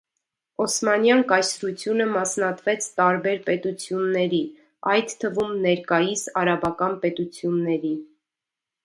Օսմանյան 0.63 1.19
կայսրությունը 1.31 2.07
մասնատվեց 2.13 2.87
տարբեր 3.01 3.37
պետությունների, 3.49 4.39
այդ 4.95 5.13
թվում 5.25 5.53
ներկայիս 5.67 6.25
արաբական 6.43 6.97
պետությունների։ 7.05 7.93